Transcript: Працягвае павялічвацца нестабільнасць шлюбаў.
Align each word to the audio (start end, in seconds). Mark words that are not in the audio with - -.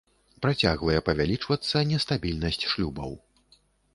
Працягвае 0.43 0.95
павялічвацца 1.09 1.83
нестабільнасць 1.91 2.65
шлюбаў. 2.71 3.11